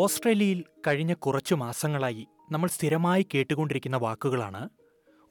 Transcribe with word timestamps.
ഓസ്ട്രേലിയയിൽ 0.00 0.64
കഴിഞ്ഞ 0.86 1.12
കുറച്ചു 1.14 1.54
മാസങ്ങളായി 1.54 2.24
നമ്മൾ 2.52 2.68
സ്ഥിരമായി 2.68 3.26
കേട്ടുകൊണ്ടിരിക്കുന്ന 3.34 3.96
വാക്കുകളാണ് 3.96 4.68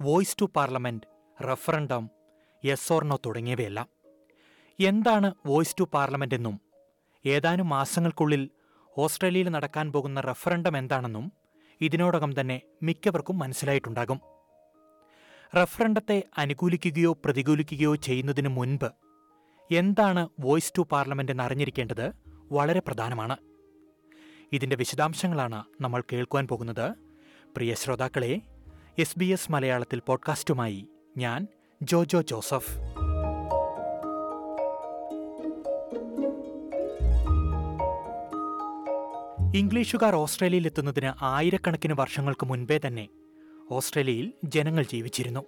voice 0.01 0.37
to 0.41 0.45
parliament 0.55 1.07
referendum 1.49 2.03
yes 2.65 2.93
or 2.93 3.03
no 3.03 3.17
തുടങ്ങിയവയെല്ലാം. 3.25 3.87
എന്താണ് 4.79 5.29
വോയിസ് 5.45 5.75
ടു 5.79 5.85
പാർലമെന്റ് 5.93 6.35
എന്നും 6.35 6.55
ഏതാനും 7.25 7.69
മാസങ്ങൾക്കുള്ളിൽ 7.69 8.43
ഓസ്ട്രേലിയയിൽ 8.97 9.49
നടക്കാൻ 9.49 9.91
പോകുന്ന 9.91 10.19
റഫറണ്ടം 10.21 10.77
എന്താണെന്നും 10.77 11.31
ഇതിനോടകം 11.81 12.31
തന്നെ 12.39 12.61
മിക്കവർക്കും 12.83 13.39
മനസ്സിലായിട്ടുണ്ടാകും. 13.39 14.19
റഫറണ്ടത്തെ 15.57 16.23
അനുകൂലിക്കുകയോ 16.37 17.11
പ്രതികൂലിക്കുകയോ 17.25 17.95
ചെയ്യുന്നതിന് 18.07 18.49
മുൻപ് 18.49 18.89
എന്താണ് 19.71 20.23
വോയിസ് 20.39 20.73
ടു 20.77 20.85
പാർലമെന്റ് 20.91 21.31
എന്ന് 21.31 21.43
അറിഞ്ഞിരിക്കേണ്ടത് 21.43 22.07
വളരെ 22.51 22.79
പ്രധാനമാണ്. 22.87 23.46
ഇതിന്റെ 24.53 24.75
വിശദാംശങ്ങളാണ് 24.75 25.63
നമ്മൾ 25.81 26.03
കേൾക്കുവാൻ 26.13 26.47
പോകുന്നത്. 26.47 26.91
പ്രിയ 27.55 27.73
ശ്രോതാക്കളെ 27.73 28.41
എസ് 28.99 29.19
ബി 29.19 29.25
എസ് 29.25 29.51
മലയാളത്തിൽ 29.51 29.99
പോഡ്കാസ്റ്റുമായി 29.99 30.87
ഞാൻ 31.17 31.47
ജോജോ 31.81 32.21
ജോസഫ്. 32.21 32.71
ഇംഗ്ലീഷുകാർ 39.55 40.15
ഓസ്ട്രേലിയയിൽ 40.15 40.65
എത്തുന്നതിന് 40.65 41.11
ആയിരക്കണക്കിന് 41.21 41.93
വർഷങ്ങൾക്ക് 41.99 42.45
മുൻപേ 42.45 42.79
തന്നെ 42.87 43.07
ഓസ്ട്രേലിയയിൽ 43.71 44.33
ജനങ്ങൾ 44.43 44.83
ജീവിച്ചിരുന്നു. 44.83 45.45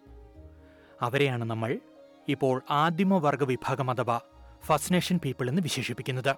അവരെയാണ് 1.02 1.45
നമ്മൾ 1.45 1.80
ഇപ്പോൾ 2.27 2.61
ആദിമവർഗ 2.70 3.44
വിഭാഗം 3.44 3.91
അഥവാ 3.91 4.20
ഫസ്റ്റ് 4.66 4.94
നേഷൻ 4.94 5.20
പീപ്പിൾ 5.25 5.50
എന്ന് 5.50 5.61
വിശേഷിപ്പിക്കുന്നത്. 5.61 6.36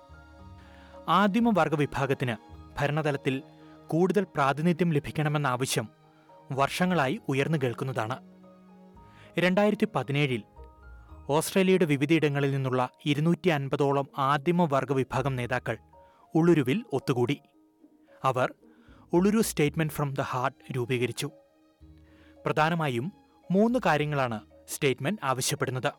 ആദിമവർഗ 1.10 1.76
വിഭാഗത്തിന് 1.76 2.51
ഭരണതലത്തിൽ 2.78 3.44
കൂടുതൽ 3.88 4.24
പ്രാതിനിധ്യം 4.24 4.94
ലഭിക്കണമെന്ന 4.94 5.48
ആവശ്യം 5.48 5.90
വർഷങ്ങളായി 6.52 7.22
ഉയർന്നു 7.30 7.58
കേൾക്കുന്നതാണ്. 7.64 8.20
രണ്ടായിരത്തി 9.40 9.88
പതിനേഴിൽ 9.96 10.44
ഓസ്ട്രേലിയയുടെ 11.30 11.86
വിവിധയിടങ്ങളിൽ 11.86 12.52
നിന്നുള്ള 12.52 12.90
ഇരുന്നൂറ്റി 13.06 13.50
അൻപതോളം 13.50 14.08
ആദിമവർഗ 14.18 14.92
വിഭാഗം 14.92 15.36
നേതാക്കൾ 15.36 15.78
ഉളുരുവിൽ 16.36 16.84
ഒത്തുകൂടി. 16.94 17.42
അവർ 18.24 18.54
Uluru 19.14 19.42
statement 19.42 19.94
from 19.94 20.14
the 20.14 20.22
heart 20.22 20.74
രൂപീകരിച്ചു. 20.76 21.32
പ്രധാനമായും 22.46 23.12
മൂന്ന് 23.52 23.80
കാര്യങ്ങളാണ് 23.86 24.40
സ്റ്റേറ്റ്മെന്റ് 24.70 25.26
ആവശ്യപ്പെടുന്നത്. 25.26 25.94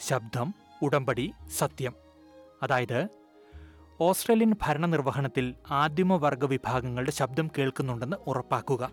ശബ്ദം 0.00 0.54
ഉടമ്പടി 0.82 1.32
സത്യം. 1.58 1.94
അതായത് 2.62 3.08
ഓസ്ട്രേലിയൻ 4.00 4.52
ഭരണനിർവഹണത്തിൽ 4.62 5.54
ആദിമവർഗ 5.70 6.44
വിഭാഗങ്ങളുടെ 6.44 7.10
ശബ്ദം 7.10 7.50
കേൾക്കുന്നുണ്ടെന്ന് 7.58 8.16
ഉറപ്പാക്കുക. 8.26 8.90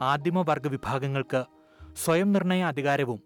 ആദിമവർഗ 0.00 0.68
വിഭാഗങ്ങൾക്ക് 0.68 1.44
സ്വയം 1.96 2.32
നിർണയ 2.32 2.64
അധികാരവും 2.64 3.22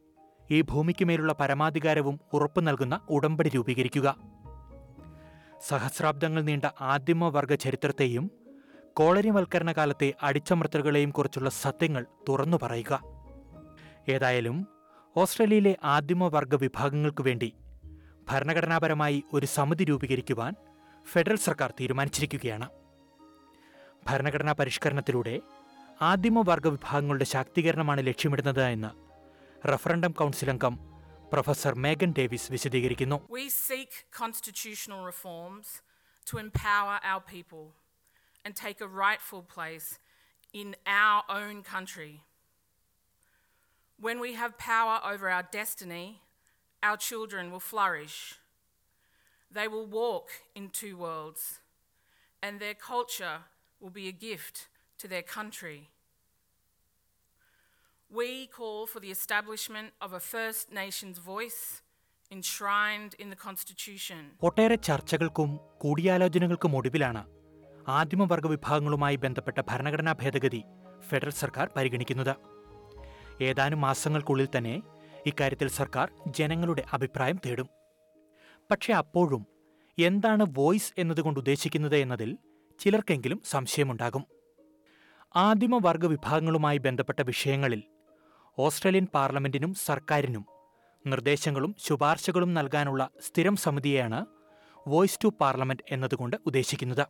ഈ 0.50 0.60
ഭൂമിക്ക് 0.60 1.04
മേലുള്ള 1.04 1.32
പരമാധികാരവും 1.32 2.20
ഉറപ്പു 2.32 2.60
നൽകുന്ന 2.60 3.00
ഉടമ്പടി 3.08 3.48
രൂപീകരിക്കുക. 3.48 4.16
സഹസ്രാബ്ദങ്ങൾ 5.60 6.42
നീണ്ട 6.42 6.64
ആദിമവർഗ 6.80 7.54
ചരിത്രത്തെയും 7.54 8.30
കോളനിവൽക്കരണ 8.92 9.72
കാലത്തെ 9.72 10.14
അടിച്ചമർത്തലുകളെയും 10.22 11.10
കുറിച്ചുള്ള 11.10 11.50
സത്യങ്ങൾ 11.50 12.06
തുറന്നു 12.28 12.56
പറയുക. 12.62 13.02
ഏതായാലും 14.08 14.66
ഓസ്ട്രേലിയയിലെ 15.16 15.76
ആദിമവർഗ 15.84 16.54
വിഭാഗങ്ങൾക്കു 16.54 17.22
വേണ്ടി 17.22 17.54
ഭരണഘടനാപരമായി 18.30 19.18
ഒരു 19.36 19.46
സമിതി 19.56 19.84
രൂപീകരിക്കുവാൻ 19.90 20.52
ഫെഡറൽ 21.06 21.38
സർക്കാർ 21.46 21.70
തീരുമാനിച്ചിരിക്കുകയാണ് 21.80 22.66
ഭരണഘടനാ 24.08 24.52
പരിഷ്കരണത്തിലൂടെ 24.60 25.34
ആദിമവർഗ 26.00 26.66
വിഭാഗങ്ങളുടെ 26.68 27.26
ശാക്തീകരണമാണ് 27.32 28.02
ലക്ഷ്യമിടുന്നത് 28.06 28.62
എന്ന് 28.74 28.90
റഫറണ്ടം 29.64 30.12
കൗൺസിൽ 30.12 30.50
അംഗം 30.50 30.74
പ്രൊഫസർ 31.32 31.74
മേഗൻ 31.84 32.12
ഡേവിസ് 32.18 32.48
വിശദീകരിക്കുന്നു 32.52 33.18
We 33.38 33.44
seek 33.66 33.92
constitutional 34.20 35.00
reforms 35.10 35.68
to 36.26 36.34
empower 36.38 36.96
our 37.10 37.22
people 37.34 37.64
and 38.44 38.52
take 38.64 38.80
a 38.80 38.90
rightful 39.04 39.42
place 39.54 39.88
in 40.54 40.68
our 41.00 41.20
own 41.38 41.56
country. 41.74 42.12
When 43.98 44.18
we 44.18 44.30
have 44.32 44.52
power 44.70 44.96
over 45.04 45.26
our 45.28 45.46
destiny, 45.52 46.06
our 46.82 46.96
children 46.98 47.50
will 47.50 47.60
flourish. 47.62 48.16
They 49.52 49.68
will 49.68 49.86
walk 49.86 50.28
in 50.54 50.70
two 50.70 50.96
worlds, 50.96 51.42
and 52.42 52.60
their 52.60 52.74
culture 52.74 53.36
will 53.80 53.90
be 53.92 54.06
a 54.08 54.16
gift 54.20 54.68
to 55.00 55.08
their 55.08 55.22
country. 55.24 55.78
We 58.10 58.28
call 58.48 58.86
for 58.86 59.00
the 59.00 59.10
establishment 59.10 59.88
of 60.00 60.12
a 60.12 60.20
First 60.22 60.72
Nations 60.72 61.18
voice 61.20 61.60
enshrined 62.30 63.12
in 63.14 63.28
the 63.30 63.38
Constitution. 63.46 64.20
ഒട്ടേറെ 64.48 64.76
ചർച്ചകൾക്കും 64.88 65.50
കൂടിയാലോചനകൾക്കും 65.82 66.72
ഒടുവിലാണ് 66.80 67.22
ആദിമവർഗ 67.98 68.46
വിഭാഗങ്ങളുമായി 68.54 69.16
ബന്ധപ്പെട്ട 69.16 69.58
ഭരണഘടനാ 69.70 70.12
ഭേദഗതി 70.22 70.62
federal 71.08 71.34
സർക്കാർ 71.42 71.66
പരിഗണിക്കുന്നത് 71.76 72.34
ഏതാനും 73.48 73.80
മാസങ്ങൾക്കുള്ളിൽ 73.86 74.48
തന്നെ 74.56 74.74
ഇക്കാര്യത്തിൽ 75.26 75.68
സർക്കാർ 75.68 76.12
ജനങ്ങളുടെ 76.26 76.84
അഭിപ്രായം 76.92 77.40
തേടും. 77.46 77.68
പക്ഷേ 78.70 78.92
അപ്പോഴും 78.92 79.46
എന്താണ് 79.98 80.46
വോയിസ് 80.48 80.92
എന്നതുകൊണ്ട് 80.98 81.40
ഉദ്ദേശിക്കുന്നത് 81.40 81.96
എന്നതിൽ 81.96 82.38
ചിലർക്കെങ്കിലും 82.78 83.42
സംശയമുണ്ടാകും. 83.50 84.24
ആദിമവർഗ 85.36 86.06
വിഭാഗങ്ങളുമായി 86.06 86.78
ബന്ധപ്പെട്ട 86.78 87.22
വിഷയങ്ങളിൽ 87.22 87.82
ഓസ്ട്രേലിയൻ 88.58 89.08
പാർലമെന്റിനും 89.14 89.74
സർക്കാരിനും 89.74 90.46
നിർദ്ദേശങ്ങളും 91.06 91.74
ശുപാർശകളും 91.78 92.54
നൽകാനുള്ള 92.54 93.08
സ്ഥിരം 93.26 93.56
സമിതിയെയാണ് 93.56 94.26
വോയിസ് 94.88 95.18
ടു 95.24 95.28
പാർലമെന്റ് 95.40 95.82
എന്നതുകൊണ്ട് 95.90 96.36
ഉദ്ദേശിക്കുന്നത്. 96.46 97.06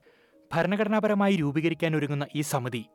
ഭരണഘടനാപരമായി 0.52 1.36
രൂപീകരിക്കാൻ 1.36 1.96
ഒരുങ്ങുന്ന 1.96 2.26
ഈ 2.34 2.40
സമിതി 2.40 2.86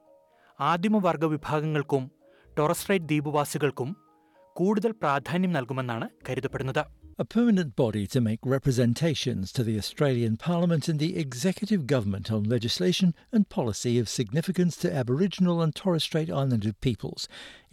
ആദിമവർഗ 0.59 1.25
വിഭാഗങ്ങൾക്കും 1.25 2.11
ടൊറസ്ട്രൈറ്റ് 2.59 3.05
ദ്വീപുവാസികൾക്കും 3.05 4.04
കൂടുതൽ 4.56 4.92
പ്രാധാന്യം 5.04 5.54
നൽകുമെന്നാണ് 5.58 6.08
കരുതപ്പെടുന്നത് 6.28 6.82
A 7.18 7.26
permanent 7.34 7.70
body 7.76 8.02
to 8.12 8.18
make 8.26 8.42
representations 8.52 9.46
to 9.56 9.62
the 9.62 9.74
Australian 9.80 10.34
Parliament 10.44 10.84
and 10.90 10.98
the 10.98 11.10
executive 11.22 11.82
government 11.86 12.26
on 12.36 12.42
legislation 12.54 13.08
and 13.34 13.42
policy 13.56 13.92
of 14.02 14.06
significance 14.10 14.74
to 14.82 14.88
Aboriginal 15.00 15.56
and 15.64 15.72
Torres 15.80 16.04
Strait 16.08 16.30
Islander 16.32 16.72
peoples. 16.86 17.22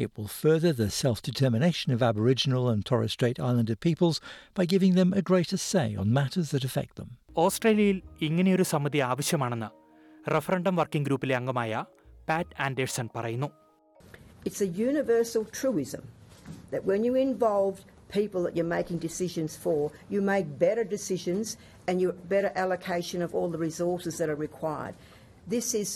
It 0.03 0.09
will 0.15 0.29
further 0.41 0.71
the 0.73 0.89
self 0.97 1.19
determination 1.29 1.89
of 1.95 2.03
Aboriginal 2.09 2.65
and 2.71 2.83
Torres 2.89 3.13
Strait 3.17 3.39
Islander 3.49 3.77
peoples 3.77 4.17
by 4.55 4.65
giving 4.73 4.95
them 4.99 5.13
a 5.13 5.23
greater 5.31 5.59
say 5.69 5.87
on 5.95 6.09
matters 6.19 6.49
that 6.53 6.67
affect 6.69 6.93
them. 6.99 7.09
ഓസ്ട്രേലിയയിൽ 7.45 7.97
ഇങ്ങനെയൊരു 8.29 8.65
സമിതി 8.73 9.01
ആവശ്യമാണെന്ന് 9.11 9.69
referendum 10.27 10.75
working 10.81 11.07
ഗ്രൂപ്പിലെ 11.09 11.37
അംഗമായ 11.41 11.71
പാറ്റ് 12.27 12.55
Anderson 12.67 13.09
പറയുന്നു 13.17 13.49
It's 14.45 14.61
a 14.61 14.71
universal 14.87 15.43
truism 15.57 16.03
that 16.72 16.84
when 16.84 17.00
you 17.06 17.14
involve 17.28 17.74
people 18.10 18.40
that 18.44 18.54
you're 18.56 18.74
making 18.78 18.98
decisions 19.00 19.52
for, 19.56 19.78
you 20.10 20.20
make 20.26 20.46
better 20.58 20.84
decisions 20.96 21.46
and 21.88 21.94
you 22.00 22.08
better 22.28 22.50
allocation 22.54 23.20
of 23.22 23.30
all 23.36 23.48
the 23.48 23.62
resources 23.68 24.12
that 24.18 24.28
are 24.28 24.40
required. 24.48 24.94
This 25.46 25.68
is 25.74 25.88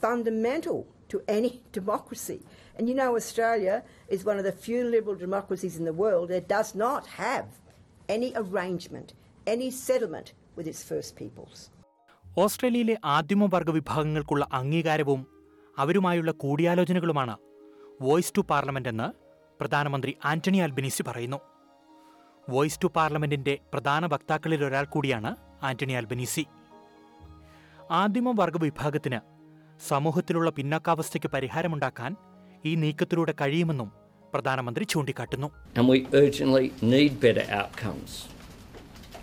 fundamental 0.00 0.78
to 1.08 1.16
any 1.28 1.52
democracy. 1.72 2.38
And 2.76 2.88
you 2.88 2.94
know, 2.94 3.10
Australia 3.16 3.74
is 4.08 4.24
one 4.24 4.38
of 4.38 4.44
the 4.44 4.56
few 4.66 4.80
liberal 4.86 5.16
democracies 5.16 5.76
in 5.76 5.84
the 5.84 5.92
world 5.94 6.26
that 6.30 6.46
does 6.48 6.74
not 6.74 7.02
have 7.18 7.46
any 8.08 8.32
arrangement, 8.36 9.08
any 9.46 9.70
settlement 9.86 10.28
with 10.56 10.66
its 10.66 10.82
First 10.90 11.12
Peoples. 11.20 11.58
ഓസ്ട്രേലിയയിലെ 12.36 12.94
ആദിമവർഗ 13.16 13.70
വിഭാഗങ്ങൾക്കുള്ള 13.76 14.44
അംഗീകാരവും 14.58 15.20
അവരുമായുള്ള 15.82 16.32
കൂടിയാലോചനകളുമാണ് 16.42 17.34
voice 18.00 18.34
to 18.36 18.42
parliament 18.50 18.90
എന്ന് 18.92 19.06
പ്രധാനമന്ത്രി 19.60 20.16
Anthony 20.24 20.60
Albanese 20.60 21.02
പറയുന്നു 21.02 21.38
voice 22.48 22.78
to 22.82 22.90
പാർലമെന്റിന്റെ 22.96 23.58
പ്രധാന 23.72 24.06
വക്താക്കളിൽ 24.06 24.64
ഒരാൾ 24.64 24.84
കൂടിയാണ് 24.84 25.36
ആന്റണി 25.62 25.92
അൽബനീസി 25.92 26.46
ആദിമവർഗ 27.92 28.62
വിഭാഗത്തിന് 28.62 29.20
സമൂഹത്തിലുള്ള 29.80 30.50
പിന്നാക്കാവസ്ഥയ്ക്ക് 30.50 31.28
പരിഹാരമുണ്ടാക്കാൻ 31.28 32.16
ഈ 32.64 32.74
നീക്കത്തിലൂടെ 32.74 33.34
കഴിയുമെന്നും 33.40 33.92
പ്രധാനമന്ത്രി 34.34 34.84
ചൂണ്ടിക്കാട്ടുന്നു 34.84 35.50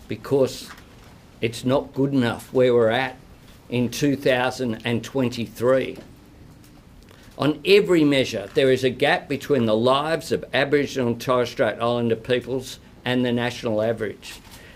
because 0.07 0.69
it's 1.41 1.65
not 1.65 1.93
good 1.93 2.13
enough 2.13 2.53
where 2.53 2.73
we're 2.73 2.89
at 2.99 3.15
in 3.69 3.89
2023. 3.89 5.97
On 7.37 7.59
every 7.65 8.03
measure, 8.03 8.47
there 8.53 8.71
is 8.71 8.83
a 8.83 8.91
gap 8.91 9.27
between 9.27 9.65
the 9.65 9.75
lives 9.75 10.31
of 10.31 10.45
Aboriginal 10.53 11.07
and 11.07 11.21
Torres 11.21 11.49
Strait 11.49 11.79
Islander 11.79 12.15
peoples 12.15 12.77
and 13.03 13.25
the 13.25 13.31
national 13.31 13.81
average. 13.81 14.35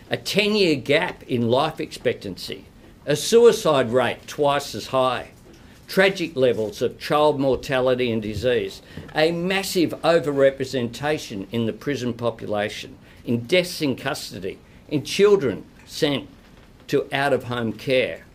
A 0.10 0.18
10 0.18 0.56
year 0.56 0.76
gap 0.76 1.22
in 1.24 1.50
life 1.50 1.80
expectancy, 1.80 2.66
a 3.06 3.16
suicide 3.16 3.92
rate 3.92 4.26
twice 4.26 4.74
as 4.74 4.88
high, 4.88 5.30
tragic 5.88 6.36
levels 6.36 6.82
of 6.82 7.00
child 7.00 7.40
mortality 7.40 8.12
and 8.12 8.24
disease, 8.24 8.82
a 9.14 9.32
massive 9.32 9.92
overrepresentation 10.02 11.46
in 11.52 11.68
the 11.68 11.74
prison 11.74 12.12
population, 12.12 12.98
in 13.24 13.42
deaths 13.42 13.84
in 13.84 13.96
custody, 13.96 14.58
in 14.90 15.04
children 15.04 15.64
sent 15.86 16.28
to 16.88 17.08
out 17.14 17.34
of 17.34 17.44
home 17.44 17.72
care. 17.72 18.26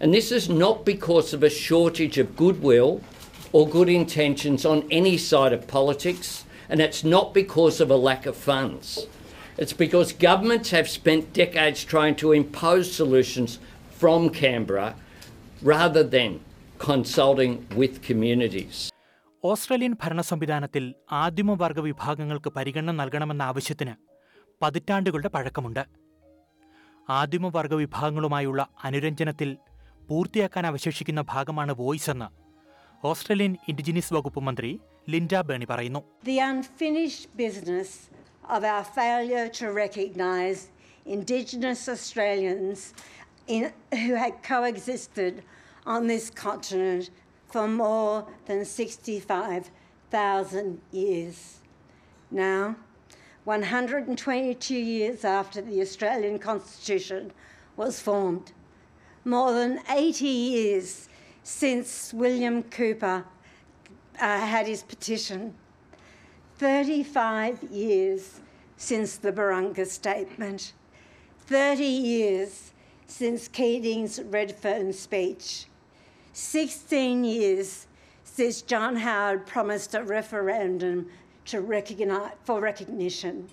And 0.00 0.12
this 0.12 0.30
is 0.30 0.50
not 0.50 0.84
because 0.84 1.32
of 1.32 1.42
a 1.42 1.50
shortage 1.50 2.18
of 2.18 2.36
goodwill 2.36 3.00
or 3.52 3.62
good 3.68 3.90
intentions 3.90 4.64
on 4.64 4.78
any 4.90 5.16
side 5.20 5.52
of 5.52 5.66
politics, 5.68 6.28
and 6.70 6.78
it's 6.80 7.02
not 7.06 7.26
because 7.34 7.76
of 7.80 7.90
a 7.90 7.96
lack 7.98 8.26
of 8.26 8.36
funds. 8.48 8.86
It's 9.58 9.76
because 9.76 10.12
governments 10.22 10.68
have 10.70 10.88
spent 10.88 11.32
decades 11.34 11.80
trying 11.84 12.16
to 12.16 12.28
impose 12.32 12.86
solutions 12.92 13.50
from 14.00 14.20
Canberra 14.32 14.88
rather 15.62 16.04
than 16.16 16.30
consulting 16.80 17.52
with 17.80 17.94
communities. 18.02 18.76
Australian 19.44 19.92
ഭരണ 20.02 20.20
സംവിധാനത്തിൽ 20.30 20.84
ആദിമവർഗ 21.24 21.80
വിഭാഗങ്ങൾക്ക് 21.80 22.50
പരിഗണന 22.50 22.92
നൽകണമെന്ന 22.92 23.42
ആവശ്യത്തിന് 23.42 23.94
പതിറ്റാണ്ടുകളുടെ 24.60 25.30
പഴക്കമുണ്ട് 25.34 25.82
ആദിമവർഗ 27.08 27.74
വിഭാഗങ്ങളുമായുള്ള 27.74 28.62
അനുരഞ്ജനത്തിൽ 28.88 29.50
പൂർത്തിയാക്കാൻ 30.08 30.66
അവശേഷിക്കുന്ന 30.70 31.22
ഭാഗമാണ് 31.34 31.72
വോയിസ് 31.82 32.10
എന്ന് 32.14 32.28
ഓസ്ട്രേലിയൻ 33.03 33.53
ഇൻഡിജിനസ് 33.71 34.13
വകുപ്പ് 34.17 34.43
മന്ത്രി 34.49 34.71
ലിൻഡ 35.13 35.33
ബേണി 35.49 35.67
പറയുന്നു 35.73 36.01
The 36.31 36.39
unfinished 36.51 37.25
business 37.43 37.89
of 38.55 38.61
our 38.73 38.85
failure 38.99 39.47
to 39.59 39.65
recognise 39.83 40.59
Indigenous 41.05 41.81
Australians 41.95 42.93
in, 43.47 43.71
who 44.03 44.13
had 44.15 44.43
coexisted 44.43 45.43
on 45.85 46.07
this 46.07 46.29
continent 46.29 47.09
for 47.47 47.67
more 47.85 48.25
than 48.47 48.65
65,000 48.65 50.81
years. 50.91 51.59
Now, 52.31 52.75
122 53.45 54.75
years 54.75 55.25
after 55.25 55.61
the 55.61 55.81
Australian 55.81 56.39
Constitution 56.39 57.31
was 57.75 57.99
formed, 57.99 58.53
more 59.25 59.51
than 59.51 59.81
80 59.89 60.25
years 60.25 61.09
since 61.48 62.12
William 62.12 62.62
Cooper 62.62 63.24
uh, 64.20 64.38
had 64.38 64.66
his 64.66 64.82
petition, 64.82 65.54
35 66.58 67.62
years 67.62 68.40
since 68.76 69.16
the 69.16 69.32
Barunga 69.32 69.86
Statement, 69.86 70.74
30 71.46 71.84
years 71.84 72.72
since 73.06 73.48
Keating's 73.48 74.20
Redfern 74.24 74.92
speech, 74.92 75.64
16 76.34 77.24
years 77.24 77.86
since 78.24 78.60
John 78.60 78.94
Howard 78.96 79.46
promised 79.46 79.94
a 79.94 80.02
referendum 80.02 81.08
to 81.46 81.62
recognize, 81.62 82.32
for 82.44 82.60
recognition, 82.60 83.48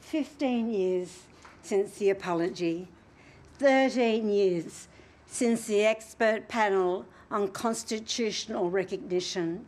15 0.00 0.72
years 0.72 1.24
since 1.60 1.92
the 1.98 2.08
apology, 2.08 2.88
13 3.58 4.30
years 4.30 4.88
since 5.26 5.66
the 5.66 5.84
expert 5.84 6.48
panel 6.48 7.04
on 7.30 7.48
constitutional 7.48 8.70
recognition, 8.70 9.66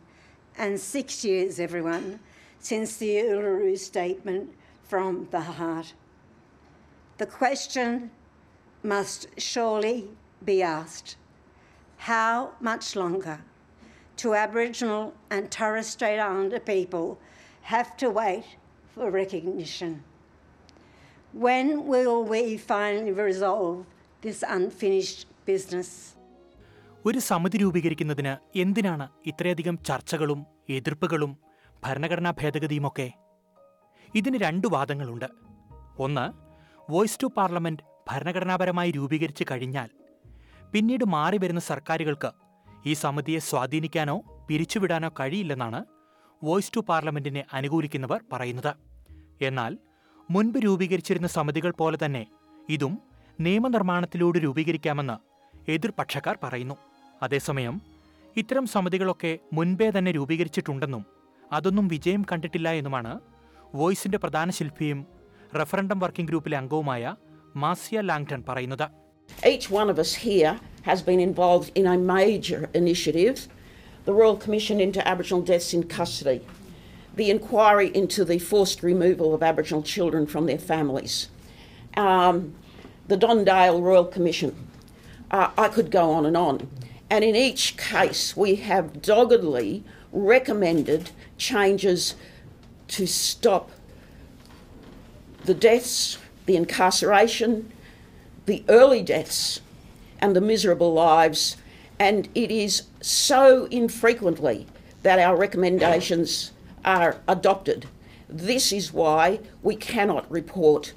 and 0.57 0.79
six 0.79 1.23
years, 1.23 1.59
everyone, 1.59 2.19
since 2.59 2.97
the 2.97 3.15
Uluru 3.15 3.77
Statement 3.77 4.53
from 4.83 5.27
the 5.31 5.39
heart. 5.41 5.93
The 7.17 7.25
question 7.25 8.11
must 8.83 9.27
surely 9.39 10.09
be 10.43 10.61
asked 10.61 11.17
how 11.97 12.51
much 12.59 12.95
longer 12.95 13.39
do 14.17 14.33
Aboriginal 14.33 15.13
and 15.29 15.49
Torres 15.51 15.87
Strait 15.87 16.19
Islander 16.19 16.59
people 16.59 17.19
have 17.61 17.95
to 17.97 18.09
wait 18.09 18.43
for 18.93 19.09
recognition? 19.09 20.03
When 21.33 21.87
will 21.87 22.23
we 22.23 22.57
finally 22.57 23.11
resolve 23.11 23.85
this 24.21 24.43
unfinished 24.47 25.27
business? 25.45 26.15
ഒരു 27.05 27.19
സമിതി 27.19 27.57
രൂപീകരിക്കുന്നതിന് 27.57 28.59
എന്തിനാണ് 28.59 29.09
ഇത്രയധികം 29.25 29.83
ചർച്ചകളും 29.83 30.45
എതിർപ്പുകളും 30.69 31.37
ഭരണഘടനാ 31.83 32.31
ഭേദഗതിയുമൊക്കെ? 32.31 33.11
ഇതിന് 34.15 34.37
രണ്ടു 34.37 34.67
വാദങ്ങളുണ്ട്. 34.67 35.25
ഒന്ന് 35.99 36.33
വോയിസ് 36.91 37.19
ടു 37.23 37.27
പാർലമെന്റ് 37.37 37.83
ഭരണഘടനാപരമായി 38.09 38.91
രൂപീകരിച്ചു 38.91 39.45
കഴിഞ്ഞാൽ 39.51 39.89
പിന്നീട് 40.73 41.05
മാറി 41.05 41.37
വരുന്ന 41.37 41.59
സർക്കാരുകൾക്ക് 41.59 42.31
ഈ 42.85 42.93
സമിതിയെ 42.93 43.39
സ്വാധീനിക്കാനോ 43.39 44.21
പിരിച്ചുവിടാനോ 44.49 45.09
കഴിയില്ലെന്നാണ് 45.09 45.85
വോയിസ് 46.43 46.71
ടു 46.75 46.79
പാർലമെന്റിനെ 46.79 47.45
അനുകൂലിക്കുന്നവർ 47.53 48.21
പറയുന്നത്. 48.31 48.75
എന്നാൽ 49.41 49.77
മുൻപ് 50.31 50.59
രൂപീകരിച്ചിരുന്ന 50.59 51.27
സമിതികൾ 51.27 51.71
പോലെ 51.71 51.97
തന്നെ 52.05 52.27
ഇതും 52.69 53.01
നിയമനിർമ്മാണത്തിലൂടെ 53.39 54.39
രൂപീകരിക്കാമെന്ന് 54.39 55.31
എതിർപക്ഷക്കാർ 55.71 56.37
പറയുന്നു. 56.43 56.90
അതേസമയം 57.25 57.75
ഇത്തരം 58.41 58.65
സമിതികളൊക്കെ 58.73 59.31
മുൻപേ 59.57 59.87
തന്നെ 59.95 60.11
രൂപീകരിച്ചിട്ടുണ്ടെന്നും 60.17 61.03
അതൊന്നും 61.55 61.87
വിജയം 61.93 62.21
കണ്ടിട്ടില്ല 62.31 62.69
എന്നുമാണ് 62.79 63.13
വോയിസിന്റെ 63.79 64.19
പ്രധാന 64.23 64.49
ശില്പിയും 64.57 64.99
റഫറൻഡം 65.61 65.99
വർക്കിംഗ് 66.03 66.29
ഗ്രൂപ്പിലെ 66.31 66.57
അംഗവുമായ 66.63 67.15
മാസിയ 67.63 68.01
ലാങ്ടൺ 68.09 68.43
പറയുന്നത് 68.51 68.87
Each 69.51 69.65
of 69.93 69.97
us 70.03 70.13
here 70.27 70.53
has 70.89 70.99
been 71.09 71.21
involved 71.29 71.69
in 71.79 71.85
a 71.87 71.97
major 72.15 72.61
initiative 72.81 73.37
the 74.05 74.13
Royal 74.13 74.35
Commission 74.35 74.79
into 74.79 74.99
Aboriginal 75.07 75.41
Deaths 75.43 75.73
in 75.73 75.83
Custody, 75.87 76.41
the 77.15 77.29
inquiry 77.29 77.87
into 77.93 78.25
the 78.25 78.39
forced 78.39 78.81
removal 78.83 79.33
of 79.33 79.43
Aboriginal 79.43 79.83
children 79.83 80.25
from 80.25 80.47
their 80.47 80.57
families, 80.57 81.29
um, 81.95 82.53
the 83.07 83.17
Don 83.17 83.43
Dale 83.43 83.81
Royal 83.81 84.05
Commission. 84.05 84.55
Uh, 85.29 85.49
I 85.57 85.67
could 85.67 85.91
go 85.91 86.11
on 86.11 86.25
and 86.25 86.35
on. 86.37 86.67
And 87.11 87.25
in 87.25 87.35
each 87.35 87.75
case, 87.75 88.37
we 88.37 88.55
have 88.55 89.01
doggedly 89.01 89.83
recommended 90.13 91.11
changes 91.37 92.15
to 92.87 93.05
stop 93.05 93.69
the 95.43 95.53
deaths, 95.53 96.17
the 96.45 96.55
incarceration, 96.55 97.69
the 98.45 98.63
early 98.69 99.03
deaths, 99.03 99.59
and 100.21 100.33
the 100.33 100.39
miserable 100.39 100.93
lives. 100.93 101.57
And 101.99 102.29
it 102.33 102.49
is 102.49 102.83
so 103.01 103.65
infrequently 103.65 104.65
that 105.03 105.19
our 105.19 105.35
recommendations 105.35 106.53
are 106.85 107.17
adopted. 107.27 107.87
This 108.29 108.71
is 108.71 108.93
why 108.93 109.41
we 109.61 109.75
cannot 109.75 110.31
report 110.31 110.93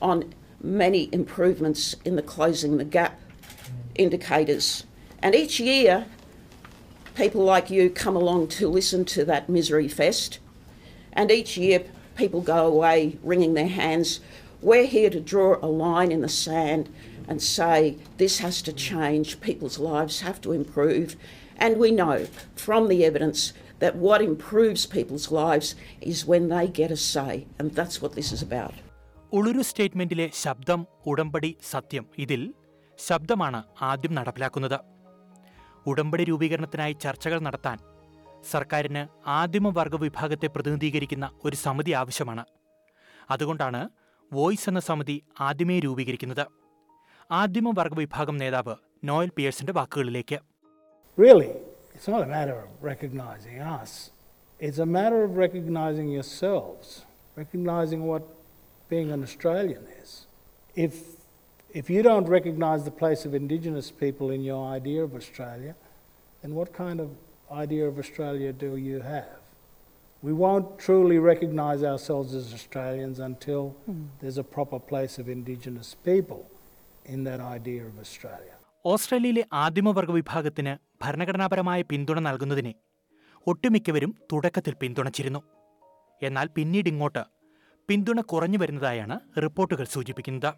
on 0.00 0.32
many 0.62 1.08
improvements 1.10 1.96
in 2.04 2.14
the 2.14 2.22
closing 2.22 2.76
the 2.76 2.84
gap 2.84 3.18
indicators. 3.96 4.84
And 5.25 5.35
each 5.35 5.59
year, 5.59 6.05
people 7.15 7.43
like 7.43 7.69
you 7.69 7.89
come 7.89 8.15
along 8.15 8.47
to 8.59 8.67
listen 8.67 9.05
to 9.05 9.25
that 9.25 9.49
misery 9.49 9.87
fest. 9.87 10.39
And 11.13 11.29
each 11.31 11.57
year, 11.57 11.83
people 12.15 12.41
go 12.41 12.65
away 12.65 13.17
wringing 13.23 13.53
their 13.53 13.67
hands. 13.67 14.19
We're 14.61 14.85
here 14.85 15.09
to 15.09 15.19
draw 15.19 15.57
a 15.61 15.67
line 15.67 16.11
in 16.11 16.21
the 16.21 16.29
sand 16.29 16.89
and 17.27 17.41
say 17.41 17.97
this 18.17 18.39
has 18.39 18.61
to 18.63 18.73
change, 18.73 19.39
people's 19.41 19.77
lives 19.79 20.21
have 20.21 20.39
to 20.41 20.51
improve. 20.51 21.15
And 21.57 21.77
we 21.77 21.91
know 21.91 22.25
from 22.55 22.87
the 22.87 23.05
evidence 23.05 23.53
that 23.79 23.95
what 23.95 24.21
improves 24.21 24.85
people's 24.85 25.31
lives 25.31 25.75
is 26.01 26.25
when 26.25 26.49
they 26.49 26.67
get 26.67 26.91
a 26.91 26.97
say. 26.97 27.45
And 27.59 27.71
that's 27.71 28.01
what 28.01 28.13
this 28.19 28.31
is 28.31 28.41
about. 28.49 28.73
Uluru 29.37 29.61
സ്റ്റേറ്റ്മെന്റിലെ 29.67 30.25
ശബ്ദം 30.43 30.79
ഉടമ്പടി 31.09 31.51
സത്യം 31.73 32.05
ഇതിൽ 32.23 32.41
ശബ്ദമാണ് 33.07 33.59
ആദ്യം 33.89 34.13
നടപ്പിലാക്കുന്നത് 34.17 34.77
ഉടമ്പടി 35.86 36.24
രൂപീകരണത്തിനായി 36.24 36.92
ചർച്ചകൾ 36.92 37.38
നടത്താൻ 37.38 37.78
സർക്കാരിന് 38.50 39.28
ആദിമവർഗ 39.28 39.96
വിഭാഗത്തെ 39.96 40.46
പ്രതിനിധീകരിക്കുന്ന 40.46 41.30
ഒരു 41.44 41.56
സമിതി 41.56 41.90
ആവശ്യമാണ്. 41.90 42.44
അതുകൊണ്ടാണ് 43.30 43.88
വോയിസ് 44.32 44.68
എന്ന 44.68 44.80
സമിതി 44.80 45.22
ആദ്യമേ 45.40 45.78
രൂപീകരിക്കുന്നത്. 45.78 46.46
ആദിമ 47.30 47.30
ആദിമവർഗ 47.30 47.94
വിഭാഗം 47.94 48.36
നേതാവ് 48.36 48.74
നോയൽ 49.04 49.30
പിയേഴ്സിന്റെ 49.36 49.72
വാക്കുകളിലേക്ക്. 49.72 50.38
If, 60.80 61.15
if 61.76 61.90
you 61.90 62.02
don't 62.02 62.28
recognise 62.28 62.84
the 62.84 62.90
place 62.92 63.22
of 63.26 63.34
Indigenous 63.34 63.88
people 63.92 64.30
in 64.30 64.42
your 64.42 64.62
idea 64.68 65.00
of 65.02 65.14
Australia, 65.14 65.72
then 66.42 66.54
what 66.54 66.72
kind 66.74 66.98
of 67.00 67.08
idea 67.54 67.84
of 67.86 67.98
Australia 67.98 68.50
do 68.54 68.70
you 68.78 68.98
have? 69.02 69.32
We 70.22 70.32
won't 70.34 70.68
truly 70.78 71.18
recognise 71.22 71.82
ourselves 71.84 72.30
as 72.34 72.46
Australians 72.54 73.18
until 73.20 73.62
mm. 73.90 74.06
there's 74.20 74.38
a 74.38 74.48
proper 74.56 74.78
place 74.92 75.14
of 75.18 75.28
Indigenous 75.28 75.88
people 76.08 76.40
in 77.06 77.24
that 77.24 77.40
idea 77.56 77.82
of 77.90 77.94
Australia. 78.04 78.54
ഓസ്ട്രേലിയയിലെ 78.84 79.42
ആദിമവർഗ 79.62 80.10
വിഭാഗത്തിന് 80.12 80.72
ഭരണഘടനാപരമായ 81.04 81.80
പിന്തുണ 81.82 82.18
നൽകുന്നതിനെ 82.26 82.72
ഒട്ടുമിക്കവരും 83.46 84.12
തുടക്കത്തിൽ 84.32 84.74
പിന്തുണച്ചിരുന്നു 84.74 85.40
എന്നാൽ 86.22 86.46
പിന്നീട് 86.56 86.88
ഇങ്ങോട്ട് 86.88 87.22
പിന്തുണ 87.88 88.20
കുറഞ്ഞു 88.32 88.58
വരുന്നതായാണ് 88.62 89.16
റിപ്പോർട്ടുകൾ 89.44 89.86
സൂചിപ്പിക്കുന്നത് 89.96 90.50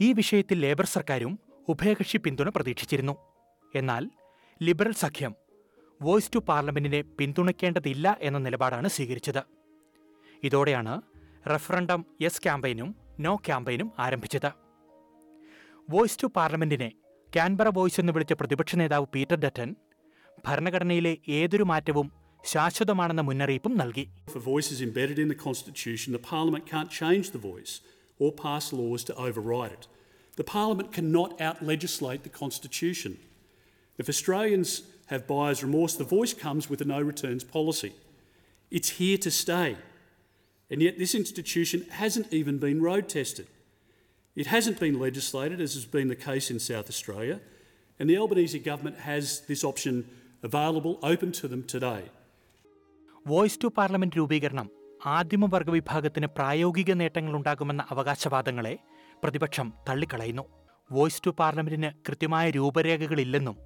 ഈ 0.00 0.12
വിഷയത്തിൽ 0.12 0.60
ലേബർ 0.60 0.86
സർക്കാരും 0.86 1.38
ഉഭയകക്ഷി 1.68 2.16
പിന്തുണ 2.16 2.48
പ്രതീക്ഷിച്ചിരുന്നു. 2.48 3.14
എന്നാൽ 3.74 4.10
ലിബറൽ 4.62 4.92
സഖ്യം 4.92 5.34
വോയിസ് 6.02 6.30
ടു 6.34 6.38
പാർലമെന്റിനെ 6.38 7.00
പിന്തുണയ്ക്കേണ്ടതില്ല 7.00 8.16
എന്ന 8.20 8.38
നിലപാടാണ് 8.38 8.88
സ്വീകരിച്ചത്. 8.88 9.42
ഇതോടെയാണ് 10.42 11.02
റഫറണ്ടം 11.54 12.06
യെസ് 12.22 12.42
ക്യാമ്പയിനും 12.42 12.94
നോ 13.20 13.36
ക്യാമ്പയിനും 13.36 13.92
ആരംഭിച്ചത്. 13.98 14.50
വോയിസ് 15.90 16.18
ടു 16.22 16.26
പാർലമെന്റിനെ 16.36 16.92
കാൻബറ 17.36 17.68
വോയിസ് 17.68 18.00
എന്ന് 18.00 18.12
വിളിച്ച 18.12 18.32
പ്രതിപക്ഷ 18.32 18.76
നേതാവ് 18.76 19.06
പീറ്റർ 19.14 19.36
ഡറ്റൻ 19.36 19.76
ഭരണഘടനയിലെ 20.46 21.16
ഏതൊരു 21.28 21.62
മാറ്റവും 21.62 22.12
ശാശ്വതമാണെന്ന 22.44 23.20
മുന്നറിയിപ്പും 23.20 23.76
നൽകി. 23.78 24.08
If 28.19 28.29
a 28.29 28.41
voice 28.41 28.63
is 28.63 28.73
embedded 28.73 28.73
in 28.73 28.73
the 28.73 28.73
Constitution, 28.73 28.73
the 28.73 28.73
Parliament 28.73 28.73
can't 28.73 28.73
change 28.73 28.73
the 28.73 28.73
voice 28.73 28.73
or 28.73 28.73
pass 28.73 28.73
laws 28.73 29.03
to 29.03 29.15
override 29.15 29.71
it. 29.71 29.87
The 30.35 30.43
Parliament 30.43 30.91
cannot 30.91 31.41
out 31.41 31.63
legislate 31.65 32.23
the 32.23 32.29
Constitution. 32.29 33.19
If 33.97 34.09
Australians 34.09 34.83
have 35.07 35.27
buyer's 35.27 35.63
remorse, 35.63 35.95
the 35.95 36.03
voice 36.03 36.33
comes 36.33 36.69
with 36.69 36.81
a 36.81 36.85
no 36.85 37.01
returns 37.01 37.43
policy. 37.43 37.93
It's 38.71 38.89
here 38.89 39.17
to 39.19 39.31
stay. 39.31 39.77
And 40.69 40.81
yet, 40.81 40.97
this 40.97 41.13
institution 41.13 41.85
hasn't 41.89 42.31
even 42.31 42.57
been 42.57 42.81
road 42.81 43.09
tested. 43.09 43.47
It 44.35 44.47
hasn't 44.47 44.79
been 44.79 44.99
legislated, 44.99 45.61
as 45.61 45.73
has 45.75 45.85
been 45.85 46.07
the 46.07 46.15
case 46.15 46.49
in 46.49 46.59
South 46.59 46.89
Australia, 46.89 47.39
and 47.99 48.09
the 48.09 48.17
Albanese 48.17 48.57
government 48.59 48.97
has 48.99 49.41
this 49.41 49.63
option 49.63 50.09
available, 50.41 50.97
open 51.03 51.31
to 51.33 51.47
them 51.47 51.63
today. 51.63 52.03
Voice 53.27 53.59
to 53.63 53.71
parliament 53.77 54.15
രൂപീകരണം 54.19 54.71
ആദിമവർഗ 55.06 55.70
വിഭാഗത്തിന് 55.70 56.26
പ്രായോഗിക 56.26 56.92
നേട്ടങ്ങൾ 56.92 57.36
ഉണ്ടാകുമെന്ന 57.36 57.86
അവകാശവാദങ്ങളെ 57.90 58.78
പ്രതിപക്ഷം 59.24 59.72
തള്ളിക്കളയുന്നു. 59.88 60.42
Voice 60.92 61.22
to 61.26 61.30
പാർലമെന്റിന് 61.38 61.92
കൃത്യമായ 62.08 62.50
രൂപരേഖകളില്ലെന്നും 62.50 63.56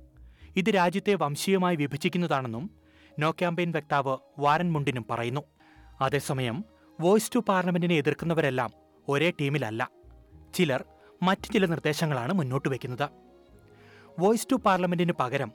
ഇത് 0.57 0.75
രാജ്യത്തെ 0.75 1.15
വംശീയമായി 1.15 1.77
വിഭജിക്കുന്നതാണെന്നും 1.77 2.71
നോ 3.19 3.31
ക്യാമ്പയിൻ 3.31 3.73
വക്താവ് 3.73 4.17
വാരൻ 4.39 4.73
മുണ്ടിനും 4.73 5.07
പറയുന്നു. 5.11 5.41
അതേസമയം 6.01 6.65
വോയിസ് 7.01 7.31
ടു 7.35 7.39
പാർലമെന്റിനെ 7.39 7.95
എതിർക്കുന്നവരെല്ലാം 7.95 8.71
ഒരേ 9.09 9.33
ടീമിലല്ല. 9.41 9.91
ചിലർ 10.55 10.85
മറ്റ് 11.23 11.53
ചില 11.53 11.67
നിർദ്ദേശങ്ങളാണ് 11.67 12.33
മുന്നോട്ട് 12.33 12.69
വയ്ക്കുന്നത്. 12.69 13.11
വോയിസ് 14.19 14.49
ടു 14.53 14.57
പാർലമെന്റിന് 14.57 15.12
പകരം 15.12 15.53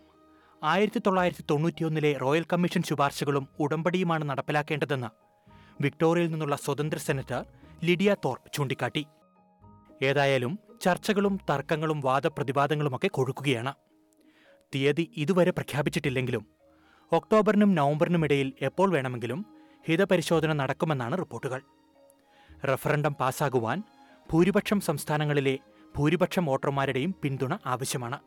ആയിരത്തി 0.63 0.99
തൊള്ളായിരത്തി 0.99 1.43
തൊണ്ണൂറ്റിയൊന്നിലെ 1.49 2.13
റോയൽ 2.13 2.45
കമ്മീഷൻ 2.53 2.83
ശുപാർശകളും 2.83 3.47
ഉടമ്പടിയുമാണ് 3.59 4.29
നടപ്പിലാക്കേണ്ടതെന്ന് 4.29 5.26
വിക്ടോറിയയിൽ 5.81 6.31
നിന്നുള്ള 6.31 6.55
സ്വതന്ത്ര 6.55 6.97
സെനറ്റർ 6.97 7.45
ലിഡിയ 7.83 8.15
തോർപ്പ് 8.25 8.51
ചൂണ്ടിക്കാട്ടി. 8.53 9.05
ഏതായാലും 10.01 10.59
ചർച്ചകളും 10.81 11.39
തർക്കങ്ങളും 11.49 11.99
വാദപ്രതിവാദങ്ങളുമൊക്കെ 11.99 13.07
കൊഴുക്കുകയാണ്. 13.07 13.73
തീയതി 14.75 15.13
ഇതുവരെ 15.17 15.51
പ്രഖ്യാപിച്ചിട്ടില്ലെങ്കിലും 15.51 16.47
ഒക്ടോബറിനും 17.11 17.75
നവംബറിനും 17.75 18.23
ഇടയിൽ 18.23 18.53
എപ്പോൾ 18.61 18.91
വേണമെങ്കിലും 18.91 19.45
ഹിതപരിശോധന 19.87 20.53
നടക്കുമെന്നാണ് 20.53 21.17
റിപ്പോർട്ടുകൾ. 21.17 21.61
റഫറണ്ടം 22.65 23.13
പാസ്സാകുവാൻ 23.13 23.83
ഭൂരിപക്ഷം 24.31 24.79
സംസ്ഥാനങ്ങളിലെ 24.79 25.59
ഭൂരിപക്ഷം 25.97 26.45
വോട്ടർമാരുടെയും 26.45 27.15
പിന്തുണ 27.21 27.57
ആവശ്യമാണ്. 27.65 28.19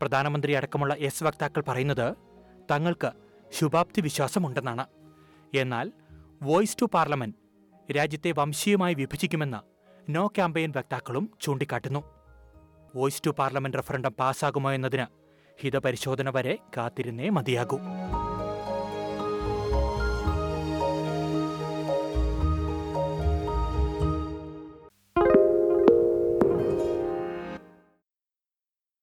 പ്രധാനമന്ത്രി 0.00 0.52
അടക്കമുള്ള 0.52 0.94
എസ് 0.94 1.24
വക്താക്കൾ 1.24 1.62
പറയുന്നത് 1.68 2.16
തങ്ങൾക്ക് 2.70 3.12
ശുഭാപ്തി 3.52 4.00
വിശ്വാസമുണ്ടെന്നാണ് 4.00 4.86
എന്നാൽ 5.54 5.92
വോയിസ് 6.42 6.76
ടു 6.82 6.86
പാർലമെന്റ് 6.94 7.36
രാജ്യത്തെ 7.96 8.32
വംശീയമായി 8.38 8.94
വിഭജിക്കുമെന്ന് 8.94 9.60
നോ 10.10 10.26
ക്യാമ്പയിൻ 10.26 10.72
വക്താക്കളും 10.76 11.30
ചൂണ്ടിക്കാട്ടുന്നു. 11.40 12.04
വോയിസ് 12.96 13.22
ടു 13.26 13.30
പാർലമെന്റ് 13.30 13.78
റഫറണ്ടം 13.78 14.12
പാസ്സാകുമോ 14.12 14.72
എന്നതിന് 14.72 15.06
ഹിതപരിശോധന 15.62 16.30
വരെ 16.30 16.58
കാത്തിരുന്നേ 16.76 17.30
മതിയാകൂ. 17.30 17.78